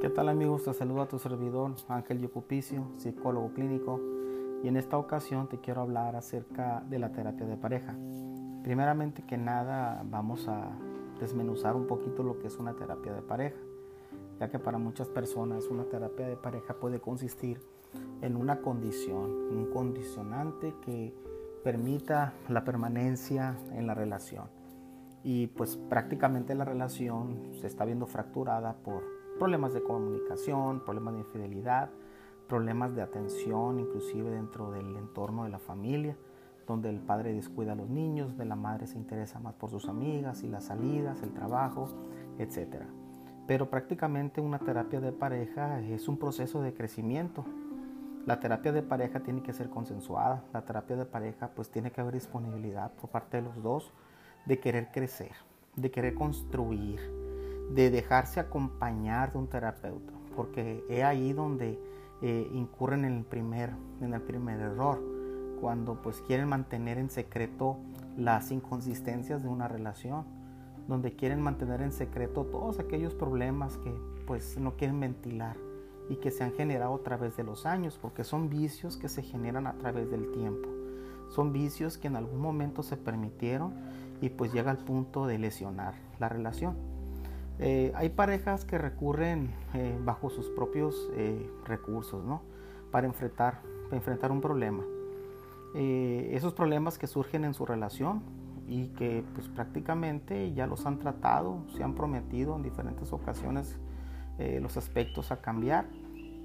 [0.00, 0.62] ¿Qué tal amigos?
[0.62, 4.00] Te saludo a tu servidor Ángel Yocupicio, psicólogo clínico,
[4.62, 7.96] y en esta ocasión te quiero hablar acerca de la terapia de pareja.
[8.62, 10.70] Primeramente que nada vamos a
[11.18, 13.58] desmenuzar un poquito lo que es una terapia de pareja,
[14.38, 17.60] ya que para muchas personas una terapia de pareja puede consistir
[18.22, 21.12] en una condición, un condicionante que
[21.64, 24.44] permita la permanencia en la relación.
[25.24, 31.20] Y pues prácticamente la relación se está viendo fracturada por problemas de comunicación, problemas de
[31.20, 31.90] infidelidad,
[32.48, 36.16] problemas de atención, inclusive dentro del entorno de la familia,
[36.66, 39.88] donde el padre descuida a los niños, de la madre se interesa más por sus
[39.88, 41.88] amigas y las salidas, el trabajo,
[42.38, 42.82] etc.
[43.46, 47.44] Pero prácticamente una terapia de pareja es un proceso de crecimiento.
[48.26, 50.44] La terapia de pareja tiene que ser consensuada.
[50.52, 53.92] La terapia de pareja pues tiene que haber disponibilidad por parte de los dos
[54.44, 55.32] de querer crecer,
[55.76, 57.27] de querer construir,
[57.70, 61.78] de dejarse acompañar de un terapeuta, porque es ahí donde
[62.22, 65.00] eh, incurren en el, primer, en el primer error,
[65.60, 67.76] cuando pues quieren mantener en secreto
[68.16, 70.24] las inconsistencias de una relación,
[70.88, 73.92] donde quieren mantener en secreto todos aquellos problemas que
[74.26, 75.56] pues no quieren ventilar
[76.08, 79.22] y que se han generado a través de los años, porque son vicios que se
[79.22, 80.68] generan a través del tiempo.
[81.28, 83.74] Son vicios que en algún momento se permitieron
[84.20, 86.87] y pues llega al punto de lesionar la relación.
[87.60, 92.42] Eh, hay parejas que recurren eh, bajo sus propios eh, recursos, ¿no?
[92.92, 94.84] Para enfrentar, enfrentar un problema.
[95.74, 98.22] esos problemas que surgen en su relación
[98.66, 103.76] y que pues prácticamente ya los han tratado, se han prometido en diferentes ocasiones
[104.62, 105.86] los aspectos a cambiar,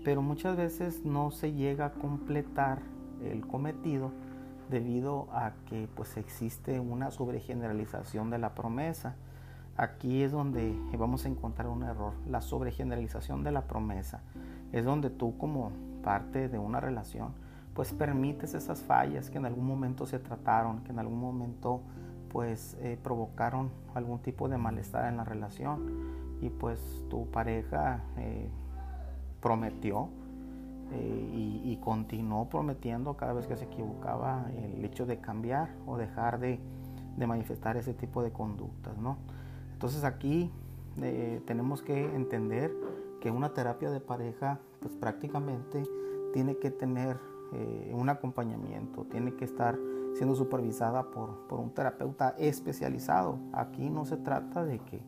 [0.03, 2.81] pero muchas veces no se llega a completar
[3.23, 4.11] el cometido
[4.69, 9.15] debido a que pues existe una sobregeneralización de la promesa
[9.75, 14.21] Aquí es donde vamos a encontrar un error, la sobregeneralización de la promesa.
[14.71, 15.71] Es donde tú como
[16.03, 17.33] parte de una relación,
[17.73, 21.81] pues permites esas fallas que en algún momento se trataron, que en algún momento
[22.29, 28.49] pues eh, provocaron algún tipo de malestar en la relación y pues tu pareja eh,
[29.39, 30.09] prometió
[30.91, 36.39] eh, y, continuó prometiendo cada vez que se equivocaba el hecho de cambiar o dejar
[36.39, 36.59] de,
[37.17, 39.17] de manifestar ese tipo de conductas, ¿no?
[39.83, 40.49] Entonces aquí
[41.01, 42.73] eh, tenemos que entender
[43.19, 45.83] que una terapia de pareja pues prácticamente
[46.31, 47.19] tiene que tener
[47.51, 49.77] eh, un acompañamiento, tiene que estar
[50.13, 53.39] siendo supervisada por, por, un terapeuta especializado.
[53.51, 55.01] Aquí no se trata de que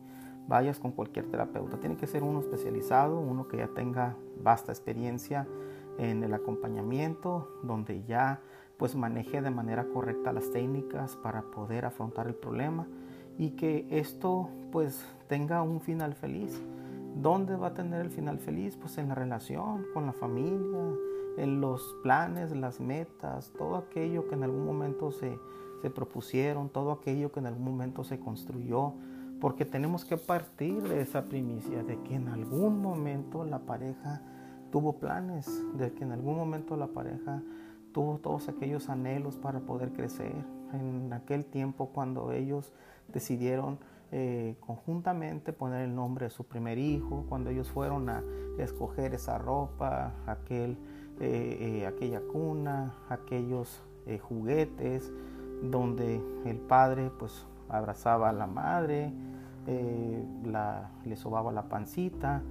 [0.46, 5.48] vayas con cualquier terapeuta, tiene que ser uno especializado, uno que ya tenga vasta experiencia
[5.96, 8.42] en el acompañamiento, donde ya
[8.76, 12.86] pues maneje de manera correcta las técnicas para poder afrontar el problema
[13.38, 16.60] y que esto pues tenga un final feliz.
[17.20, 18.76] ¿Dónde va a tener el final feliz?
[18.76, 20.92] Pues en la relación, con la familia,
[21.38, 25.38] en los planes, las metas, todo aquello que en algún momento se,
[25.82, 28.94] se propusieron, todo aquello que en algún momento se construyó,
[29.40, 34.22] porque tenemos que partir de esa primicia, de que en algún momento la pareja
[34.70, 37.42] tuvo planes, de que en algún momento la pareja
[37.92, 40.34] tuvo todos aquellos anhelos para poder crecer,
[40.72, 42.72] en aquel tiempo cuando ellos
[43.12, 43.78] decidieron
[44.12, 48.22] eh, conjuntamente poner el nombre de su primer hijo, cuando ellos fueron a
[48.56, 50.78] escoger esa ropa, aquel,
[51.20, 53.82] eh, eh, aquella cuna, aquellos
[54.28, 55.12] juguetes,
[55.62, 59.12] donde el padre pues abrazaba a la madre,
[60.44, 62.42] la, le sobaba la pancita,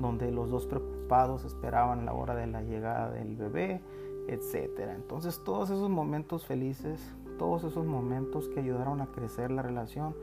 [0.00, 3.80] donde los dos preocupados esperaban la hora de la llegada del bebé,
[4.28, 4.90] etc.
[4.94, 7.00] Entonces todos esos momentos felices
[7.40, 10.14] todos esos momentos que ayudaron a crecer la relación,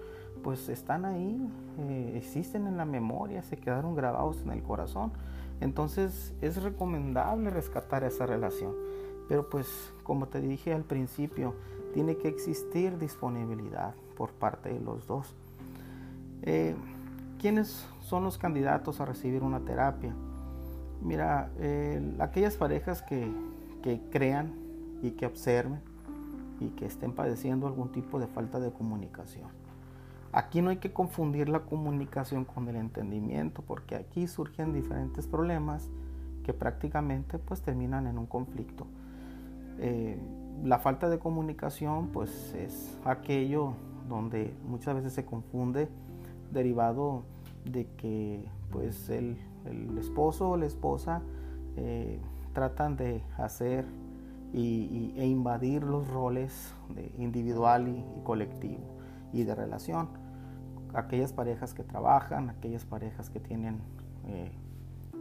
[0.44, 5.12] pues están ahí, eh, existen en la memoria, se quedaron grabados en el corazón.
[5.60, 8.76] Entonces es recomendable rescatar esa relación.
[9.28, 9.68] Pero pues
[10.04, 11.56] como te dije al principio,
[11.92, 15.34] tiene que existir disponibilidad por parte de los dos.
[16.44, 16.76] Eh,
[17.40, 20.14] ¿Quiénes son los candidatos a recibir una terapia?
[21.02, 23.28] Mira, eh, aquellas parejas que,
[23.82, 24.54] que crean
[25.02, 25.87] y que observen
[26.60, 29.50] y que estén padeciendo algún tipo de falta de comunicación.
[30.32, 35.90] Aquí no hay que confundir la comunicación con el entendimiento, porque aquí surgen diferentes problemas
[36.44, 38.88] que prácticamente pues terminan en un conflicto.
[39.80, 40.20] Eh,
[40.64, 43.74] la falta de comunicación pues es aquello
[44.10, 45.88] donde muchas veces se confunde
[46.52, 47.24] derivado
[47.66, 49.38] de que pues el,
[49.98, 51.22] esposo o la esposa
[51.76, 52.20] eh,
[52.54, 53.86] tratan de hacer
[54.54, 58.98] y, e invadir los roles de individual y, colectivo
[59.34, 60.10] y de relación.
[60.94, 63.82] Aquellas parejas que trabajan, aquellas parejas que tienen
[64.26, 64.52] eh,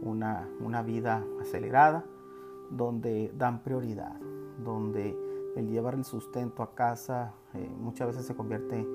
[0.01, 2.05] una, una vida acelerada,
[2.71, 4.15] donde dan prioridad,
[4.63, 5.15] donde
[5.55, 8.85] el llevar el sustento a casa eh, muchas veces se convierte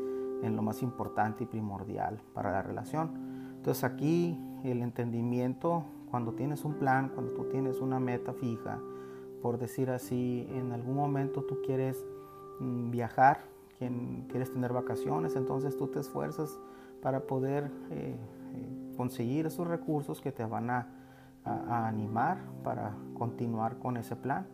[0.43, 3.11] en lo más importante y primordial para la relación.
[3.57, 8.79] Entonces aquí el entendimiento, cuando tienes un plan, cuando tú tienes una meta fija,
[9.43, 12.07] por decir así, en algún momento tú quieres
[12.61, 13.41] mm, viajar,
[14.29, 16.57] quieres tener vacaciones, entonces tú te esfuerzas
[17.03, 18.15] para poder eh,
[18.55, 20.89] eh, conseguir esos recursos que te van a,
[21.45, 24.47] animar para continuar con ese plan.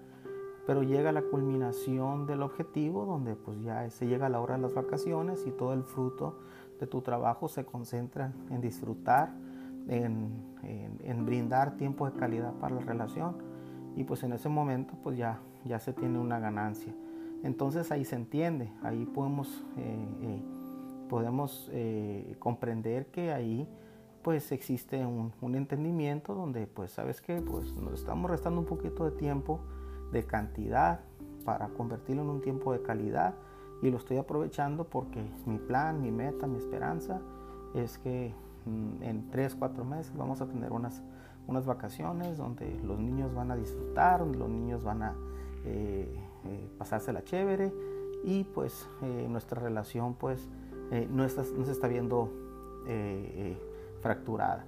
[0.66, 4.72] Pero llega la culminación del objetivo donde pues ya se llega la hora de las
[4.72, 6.38] vacaciones y todo el fruto
[6.80, 9.34] de tu trabajo se concentra en disfrutar,
[9.86, 10.30] en,
[10.62, 13.36] en, brindar tiempo de calidad para la relación
[13.98, 16.94] y pues en ese momento pues ya, ya se tiene una ganancia.
[17.42, 20.42] Entonces ahí se entiende, ahí podemos, eh, eh,
[21.08, 23.68] podemos eh, comprender que ahí
[24.22, 29.10] pues existe un, entendimiento donde pues sabes que pues nos estamos restando un poquito de
[29.10, 29.58] tiempo
[30.12, 31.00] de cantidad
[31.44, 33.34] para convertirlo en un tiempo de calidad
[33.82, 37.20] y lo estoy aprovechando porque mi plan, mi meta, mi esperanza
[37.74, 38.32] es que
[38.64, 41.02] mm, en 3, 4 meses vamos a tener unas,
[41.48, 45.16] unas vacaciones donde los niños van a disfrutar, donde los niños van a
[45.64, 46.08] eh,
[46.44, 47.72] eh, chévere
[48.22, 50.48] y pues eh, nuestra relación pues
[51.10, 52.30] no, está, no, se está viendo
[54.00, 54.64] fracturada.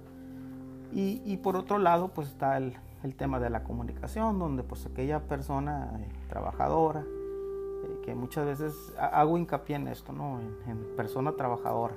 [0.93, 2.75] Y, por otro lado, pues está el,
[3.15, 9.37] tema de la comunicación, donde pues aquella persona eh, trabajadora, eh, que muchas veces hago
[9.37, 10.39] hincapié en esto, ¿no?
[10.67, 11.95] En, persona trabajadora,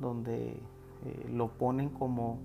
[0.00, 0.50] donde
[1.04, 2.38] eh, lo ponen como,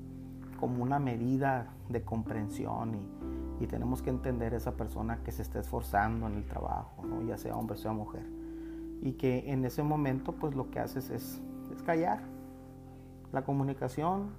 [0.60, 5.60] como una medida de comprensión y, y, tenemos que entender esa persona que se está
[5.60, 7.22] esforzando en el trabajo, ¿no?
[7.24, 8.26] ya sea hombre, sea mujer.
[9.02, 11.42] Y que en ese momento pues lo que haces es,
[11.74, 12.20] es callar,
[13.32, 14.32] la comunicación,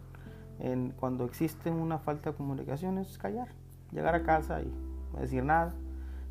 [0.59, 3.49] en, cuando existe una falta de comunicación, es callar.
[3.93, 4.73] Llegar a casa y
[5.13, 5.73] no decir nada,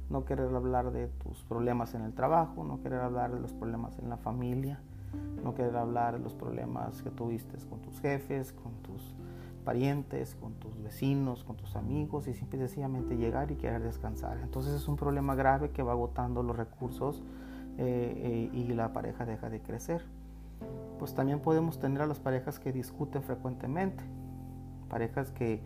[0.09, 3.97] no querer hablar de tus problemas en el trabajo, no querer hablar de los problemas
[3.99, 4.79] en la familia,
[5.43, 9.15] no querer hablar de los problemas que tuviste con tus jefes, con tus
[9.69, 14.39] parientes, con tus vecinos, con tus amigos y simple y sencillamente llegar y querer descansar.
[14.41, 17.21] Entonces es un problema grave que va agotando los recursos
[17.77, 20.01] eh, eh, y la pareja deja de crecer
[20.97, 24.03] pues también podemos tener a las parejas que discuten frecuentemente,
[24.89, 25.61] parejas que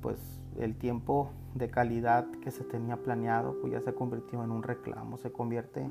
[0.00, 0.18] pues
[0.58, 5.16] el tiempo de calidad que se tenía planeado pues ya se convirtió en un reclamo,
[5.16, 5.88] se convierte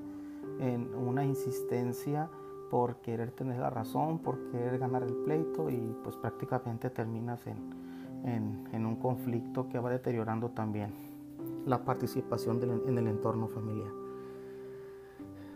[0.59, 2.29] en una insistencia
[2.71, 8.65] por querer tener la razón, por querer ganar el pleito y pues prácticamente terminas en,
[8.71, 10.93] en, un conflicto que va deteriorando también
[11.67, 13.91] la participación en el entorno familiar.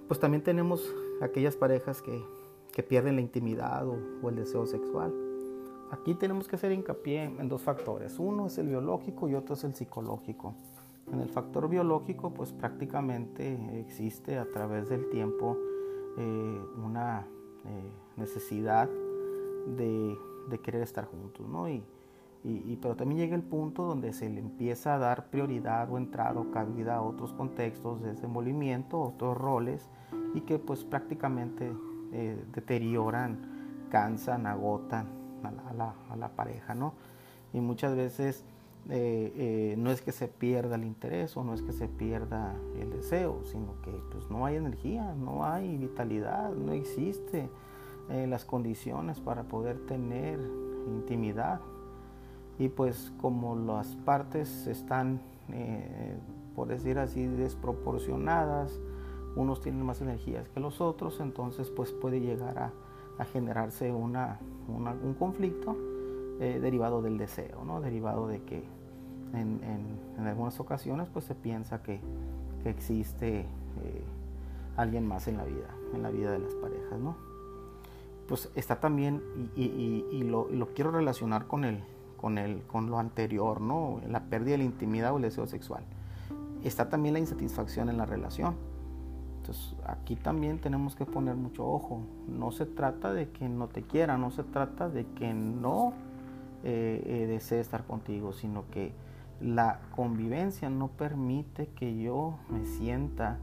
[0.07, 2.21] Pues también tenemos aquellas parejas que
[2.75, 5.13] que pierden la intimidad o, el deseo sexual.
[5.91, 8.19] Aquí tenemos que hacer hincapié en dos factores.
[8.19, 10.53] Uno es el biológico y otro es el psicológico.
[11.09, 15.57] En el factor biológico, pues prácticamente existe a través del tiempo
[16.17, 17.25] eh, una
[17.65, 18.89] eh, necesidad
[19.77, 20.17] de,
[20.63, 21.67] querer estar juntos, ¿no?
[21.67, 21.83] Y,
[22.43, 26.39] y, pero también llega el punto donde se le empieza a dar prioridad o entrada
[26.39, 29.89] o cabida a otros contextos de desenvolvimiento, otros roles,
[30.35, 31.71] y que pues prácticamente
[32.11, 35.07] eh, deterioran, cansan, agotan
[35.43, 36.93] a la, pareja, ¿no?
[37.53, 38.45] Y muchas veces
[38.89, 42.55] eh, eh, no es que se pierda el interés o no es que se pierda
[42.79, 47.49] el deseo, sino que pues no hay energía, no hay vitalidad, no existe
[48.07, 50.39] las condiciones para poder tener
[50.87, 51.59] intimidad.
[52.59, 55.19] Y pues como las partes están,
[56.55, 58.79] por decir así, desproporcionadas,
[59.35, 62.59] unos tienen más energías que los otros, entonces pues puede llegar
[63.17, 65.75] a, generarse una, un conflicto
[66.37, 67.79] eh, derivado del deseo, ¿no?
[67.79, 68.61] derivado de que
[69.37, 71.99] en, algunas ocasiones pues se piensa que,
[72.65, 74.03] existe eh,
[74.75, 76.99] alguien más en la vida, en la vida de las parejas.
[76.99, 77.15] ¿no?
[78.27, 79.21] Pues está también,
[79.55, 81.83] y, lo, quiero relacionar con, el,
[82.17, 84.01] con, el, con lo anterior, ¿no?
[84.09, 85.83] la pérdida de la intimidad o el deseo sexual.
[86.63, 88.55] Está también la insatisfacción en la relación
[89.45, 92.01] entonces aquí también tenemos que poner mucho ojo.
[92.27, 95.93] No se trata de que no te quiera, no se trata de que no
[96.63, 98.91] eh, eh, desee estar contigo, sino que
[99.41, 103.37] la convivencia no permite que yo me sienta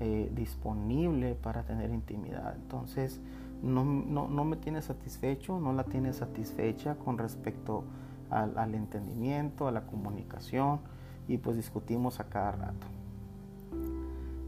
[0.00, 2.54] eh, disponible para tener intimidad.
[2.56, 3.20] Entonces
[3.62, 7.84] no, me tiene satisfecho, no la tiene satisfecha con respecto
[8.30, 10.80] al, entendimiento, a la comunicación
[11.28, 12.86] y pues discutimos a cada rato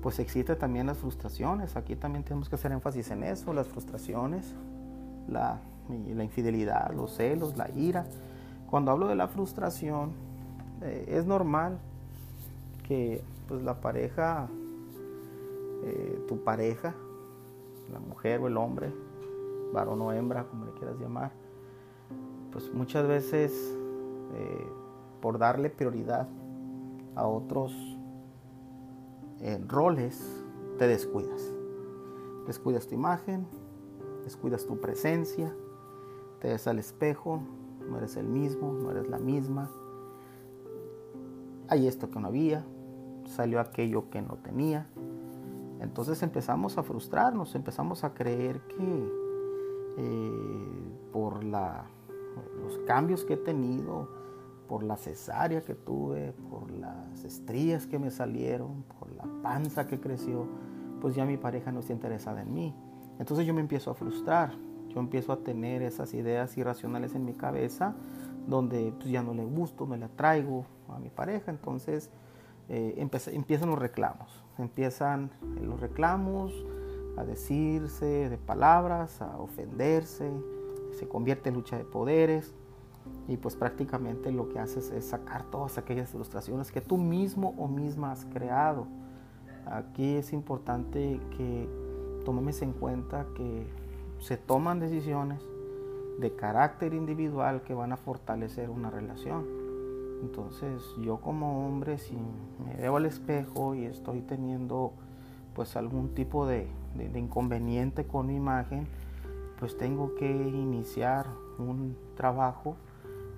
[0.02, 1.74] pues existe también las frustraciones.
[1.74, 4.54] Aquí también tenemos que hacer énfasis en eso, las frustraciones,
[5.26, 5.58] la
[6.22, 8.06] infidelidad, los celos, la ira.
[8.70, 10.12] Cuando hablo de la frustración,
[10.82, 11.78] eh, es normal
[12.86, 14.48] que pues la pareja,
[15.84, 16.94] eh, tu pareja,
[17.92, 18.92] la mujer o el hombre,
[19.72, 21.32] varón o hembra, como le quieras llamar,
[22.52, 23.52] pues muchas veces
[24.34, 24.66] eh,
[25.20, 26.28] por darle prioridad
[27.14, 27.74] a otros
[29.68, 30.44] roles,
[30.78, 31.52] te descuidas.
[32.46, 33.46] Descuidas tu imagen,
[34.24, 35.54] descuidas tu presencia,
[36.40, 37.40] te ves al espejo,
[37.88, 39.70] no eres el mismo, no eres la misma.
[41.68, 42.64] Hay esto que no había,
[43.26, 44.86] salió aquello que no tenía.
[45.80, 49.12] Entonces empezamos a frustrarnos, empezamos a creer que
[49.98, 51.86] eh, por la,
[52.62, 54.08] los cambios que he tenido,
[54.68, 60.00] por la cesárea que tuve, por las estrías que me salieron, por la panza que
[60.00, 60.46] creció,
[61.00, 62.74] pues ya mi pareja no está interesada en mí.
[63.18, 64.52] Entonces yo me empiezo a frustrar,
[64.88, 67.94] yo empiezo a tener esas ideas irracionales en mi cabeza
[68.46, 72.10] donde pues, ya no le gusto, me la traigo a mi pareja, entonces
[72.68, 76.52] eh, empiezan los reclamos, empiezan los reclamos
[77.16, 80.30] a decirse de palabras, a ofenderse,
[80.98, 82.54] se convierte en lucha de poderes
[83.28, 87.68] y pues prácticamente lo que haces es sacar todas aquellas frustraciones que tú mismo o
[87.68, 88.86] misma has creado.
[89.66, 91.68] Aquí es importante que
[92.24, 93.66] tomemos en cuenta que
[94.18, 95.42] se toman decisiones
[96.18, 99.44] de carácter individual que van a fortalecer una relación.
[100.22, 102.16] Entonces yo como hombre si
[102.64, 104.92] me veo al espejo y estoy teniendo
[105.54, 106.68] pues algún tipo de,
[107.14, 108.86] inconveniente con mi imagen,
[109.58, 111.26] pues tengo que iniciar
[111.58, 112.76] un trabajo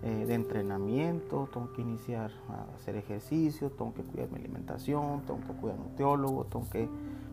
[0.03, 5.41] eh, de entrenamiento, tengo que iniciar a hacer ejercicio, tengo que cuidar mi alimentación, tengo
[5.47, 6.89] que cuidar un teólogo, tengo que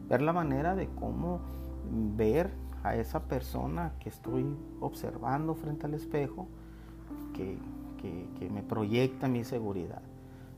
[0.08, 1.40] ver la manera de cómo
[2.16, 2.52] ver
[2.84, 4.46] a esa persona que estoy
[4.80, 6.48] observando frente al espejo
[7.34, 7.58] que,
[8.52, 10.02] me proyecta mi seguridad.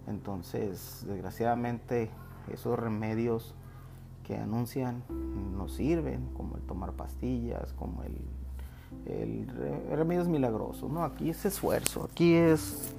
[0.08, 2.10] Entonces, desgraciadamente,
[2.52, 3.56] esos remedios
[4.24, 5.04] que anuncian
[5.56, 8.18] no sirven, como el tomar pastillas, como el,
[9.06, 9.48] el
[9.90, 10.92] remedios milagrosos.
[10.92, 11.04] ¿no?
[11.04, 12.94] Aquí es esfuerzo, aquí es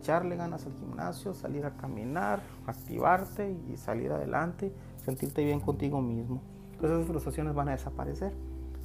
[0.00, 4.72] echarle ganas al gimnasio, salir a caminar, activarte y salir adelante,
[5.04, 6.40] sentirte bien contigo mismo.
[6.72, 8.32] Entonces esas frustraciones van a desaparecer.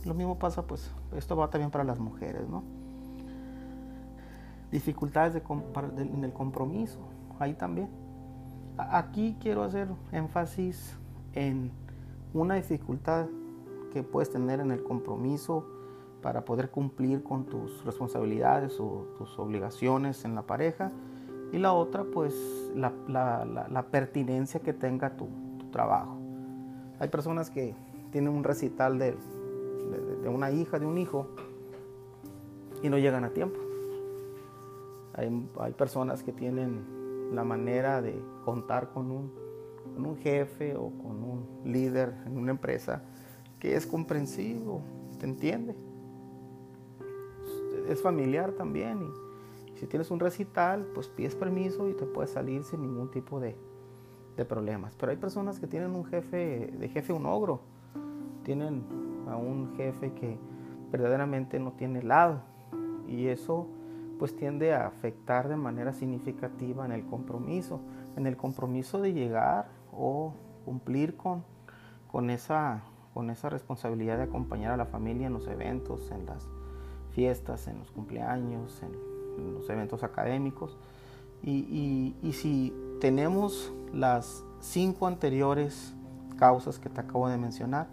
[0.06, 2.64] Lo mismo pasa, pues, esto va también para las mujeres, ¿no?
[4.72, 5.42] Dificultades
[5.98, 7.00] en el compromiso,
[7.40, 7.90] ahí también.
[8.78, 10.96] Aquí quiero hacer énfasis
[11.34, 11.72] en
[12.34, 13.28] una dificultad
[13.92, 15.66] que puedes tener en el compromiso
[16.22, 20.92] para poder cumplir con tus responsabilidades o tus obligaciones en la pareja.
[21.52, 22.36] Y la otra, pues,
[22.76, 26.18] la, pertinencia que tenga tu, tu trabajo.
[27.00, 27.74] Hay personas que
[28.12, 29.18] tienen un recital de
[30.22, 31.28] de, una hija, de un hijo,
[32.82, 33.60] y no llegan a tiempo.
[35.20, 39.34] Hay, personas que tienen la manera de contar con un,
[39.98, 43.04] un jefe o con un líder en una empresa
[43.60, 44.82] que es comprensivo,
[45.20, 45.76] te entiende.
[47.90, 52.64] Es familiar también y si tienes un recital, pues pides permiso y te puedes salir
[52.64, 53.56] sin ningún tipo de,
[54.38, 54.96] de problemas.
[54.96, 57.62] Pero hay personas que tienen un jefe, de jefe un ogro,
[58.44, 58.84] tienen
[59.28, 60.38] a un jefe que
[60.92, 62.42] verdaderamente no tiene lado
[63.08, 63.68] y eso
[64.20, 67.80] pues tiende a afectar de manera significativa en el compromiso,
[68.18, 70.34] en el compromiso de llegar o
[70.66, 71.46] cumplir con,
[72.12, 72.84] con, esa,
[73.14, 76.46] con esa responsabilidad de acompañar a la familia en los eventos, en las
[77.12, 79.10] fiestas, en los cumpleaños, en,
[79.54, 80.78] los eventos académicos.
[81.42, 85.96] Y, y si tenemos las cinco anteriores
[86.38, 87.88] causas que te acabo de mencionar,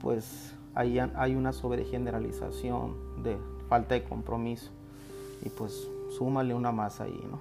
[0.00, 3.38] pues ahí hay una sobregeneralización de
[3.68, 4.72] falta de compromiso
[5.42, 7.40] y pues súmale una más ahí, ¿no?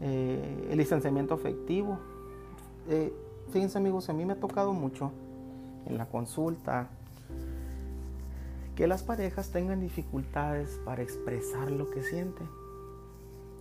[0.00, 1.98] Eh, el distanciamiento afectivo.
[2.88, 3.12] Eh,
[3.50, 5.10] fíjense amigos, a mí me ha tocado mucho
[5.86, 6.88] en la consulta
[8.74, 12.48] que las parejas tengan dificultades para expresar lo que sienten.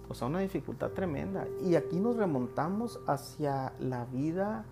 [0.09, 1.47] O sea, una dificultad tremenda.
[1.63, 4.65] Y aquí nos remontamos hacia la vida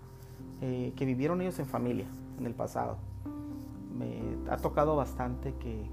[0.60, 2.06] eh, que vivieron ellos en familia,
[2.38, 2.98] en el pasado
[3.94, 5.86] me ha tocado bastante que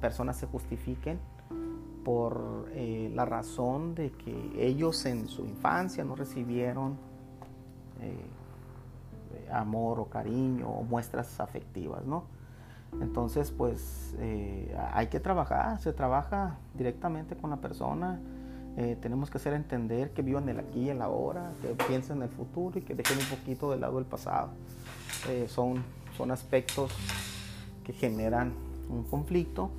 [0.00, 1.18] personas se justifiquen
[2.04, 6.96] por eh, la razón de que ellos en su infancia no recibieron
[8.00, 12.24] eh, amor o cariño o muestras afectivas, ¿no?
[13.00, 18.20] Entonces, pues eh, hay que trabajar, se trabaja directamente con la persona,
[19.02, 22.28] tenemos que hacer entender que vivan el aquí y el ahora, que piensen en el
[22.30, 24.48] futuro y que dejen un poquito de lado el pasado.
[25.46, 25.84] son,
[26.16, 26.90] son aspectos
[27.84, 28.54] que generan
[28.88, 29.70] un conflicto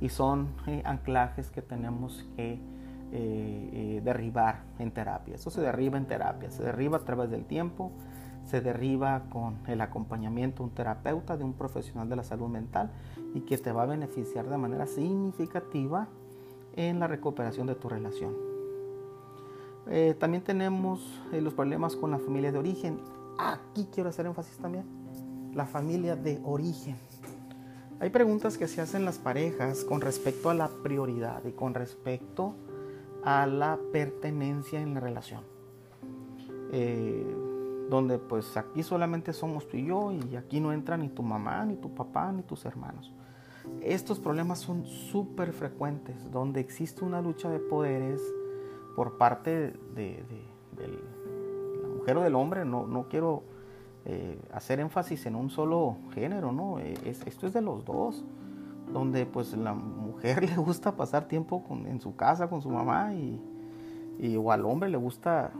[0.00, 2.60] y son eh, anclajes que tenemos que
[4.04, 5.36] derribar en terapia.
[5.36, 7.90] Eso se derriba en terapia, se derriba a través del tiempo,
[8.44, 12.90] se derriba con el acompañamiento de un terapeuta, de un profesional de la salud mental
[13.34, 16.08] y que te va a beneficiar de manera significativa
[16.76, 18.34] en la recuperación de tu relación.
[19.90, 23.00] Eh, también tenemos eh, los problemas con la familia de origen.
[23.38, 24.84] Aquí quiero hacer énfasis también.
[25.54, 26.96] La familia de origen.
[28.00, 32.54] Hay preguntas que se hacen las parejas con respecto a la prioridad y con respecto
[33.24, 35.42] a la pertenencia en la relación.
[36.70, 37.26] Eh,
[37.90, 41.64] donde pues aquí solamente somos tú y yo y aquí no entra ni tu mamá,
[41.64, 43.12] ni tu papá, ni tus hermanos.
[43.82, 48.20] Estos problemas son súper frecuentes, donde existe una lucha de poderes
[48.94, 50.24] por parte de,
[50.76, 52.64] la mujer o del hombre.
[52.64, 53.42] No, no quiero
[54.08, 56.78] eh, hacer énfasis en un solo género, ¿no?
[56.78, 58.24] esto es de los dos,
[58.92, 64.36] donde pues la mujer le gusta pasar tiempo en su casa con su mamá y,
[64.36, 65.52] o al hombre le gusta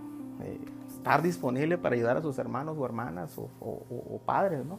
[0.43, 4.79] eh, estar disponible para ayudar a sus hermanos o hermanas o, padres, ¿no?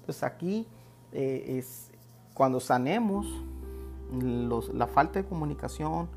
[0.00, 0.66] Entonces aquí
[1.12, 1.90] eh, es,
[2.34, 3.26] cuando sanemos
[4.74, 6.08] la falta de comunicación,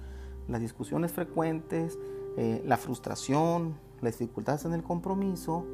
[0.47, 1.97] las discusiones frecuentes,
[2.37, 5.65] eh, la frustración, las dificultades en el compromiso,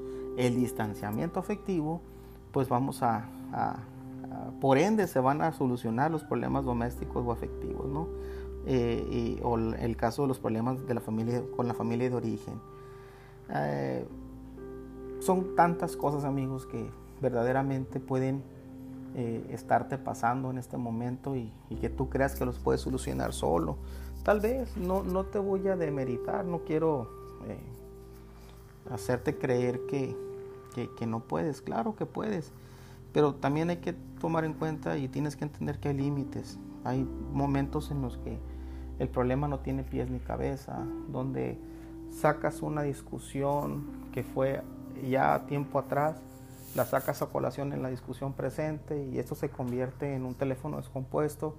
[0.45, 2.01] el distanciamiento afectivo,
[2.51, 3.25] pues vamos a,
[4.60, 8.07] por ende se van a solucionar los problemas domésticos o afectivos, ¿no?
[8.65, 12.53] Eh, o el caso de los problemas de la familia, con la familia de origen.
[13.53, 14.05] Eh,
[15.19, 16.89] son tantas cosas, amigos, que
[17.21, 18.43] verdaderamente pueden
[19.13, 23.77] eh, estarte pasando en este momento y, que tú creas que los puedes solucionar solo.
[24.24, 27.10] Tal vez no, no te voy a demeritar, no quiero
[27.48, 27.60] eh,
[28.89, 29.81] hacerte creer
[30.74, 32.51] que, no puedes, claro que puedes,
[33.13, 37.04] pero también hay que tomar en cuenta y tienes que entender que hay límites, hay
[37.34, 38.40] momentos en los que
[39.00, 41.60] el problema no tiene pies ni cabeza, donde
[42.10, 44.62] sacas una discusión que fue
[45.10, 46.22] ya tiempo atrás
[46.75, 50.77] la sacas a colación en la discusión presente y esto se convierte en un teléfono
[50.77, 51.55] descompuesto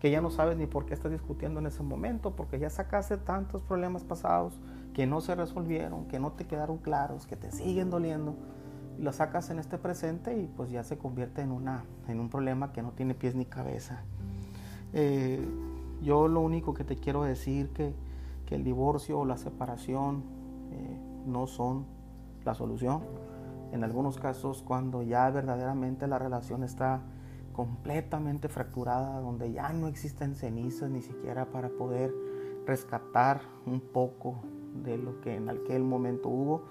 [0.00, 3.16] que ya no sabes ni por qué estás discutiendo en ese momento, porque ya sacaste
[3.16, 4.58] tantos problemas pasados
[4.96, 8.34] que no se resolvieron, que no te quedaron claros, que te siguen doliendo,
[8.98, 12.30] y lo sacas en este presente y pues ya se convierte en, una, en un
[12.30, 14.04] problema que no tiene pies ni cabeza.
[14.94, 15.46] Eh,
[16.00, 17.92] yo lo único que te quiero decir que,
[18.46, 20.24] que el divorcio o la separación
[20.72, 21.84] eh, no son
[22.46, 23.02] la solución
[23.72, 27.02] en algunos casos cuando ya verdaderamente la relación está
[27.52, 32.14] completamente fracturada, donde ya no existen cenizas ni siquiera para poder
[32.64, 34.36] rescatar un poco
[34.82, 36.62] de lo que en aquel momento hubo,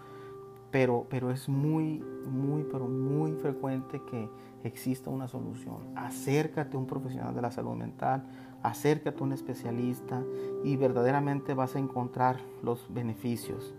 [0.71, 4.29] pero, pero es muy, muy, pero muy frecuente que
[4.63, 5.77] exista una solución.
[5.95, 8.23] Acércate a un profesional de la salud mental,
[8.63, 10.23] acércate a un especialista
[10.63, 13.73] y verdaderamente vas a encontrar los beneficios.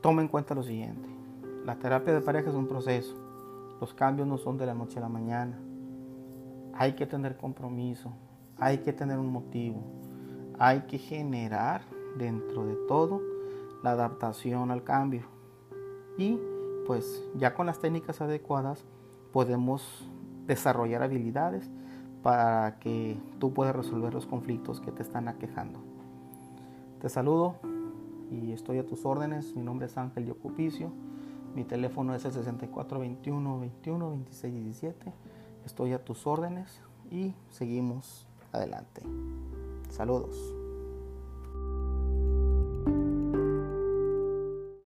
[0.00, 1.08] Toma en cuenta lo siguiente.
[1.64, 3.16] La terapia de pareja es un proceso.
[3.80, 5.58] Los cambios no son de la noche a la mañana.
[6.74, 8.12] Hay que tener compromiso.
[8.58, 9.82] Hay que tener un motivo.
[10.58, 11.82] Hay que generar
[12.16, 13.20] dentro de todo
[13.82, 15.26] la adaptación al cambio.
[16.16, 16.38] Y
[16.86, 18.84] pues ya con las técnicas adecuadas
[19.32, 20.08] podemos
[20.46, 21.70] desarrollar habilidades
[22.22, 25.80] para que tú puedas resolver los conflictos que te están aquejando.
[27.00, 27.56] Te saludo
[28.30, 29.54] y estoy a tus órdenes.
[29.54, 30.90] Mi nombre es Ángel Yocupicio.
[31.54, 35.12] Mi teléfono es el 6421 21 26 17.
[35.66, 39.02] Estoy a tus órdenes y seguimos adelante.
[39.90, 40.63] Saludos.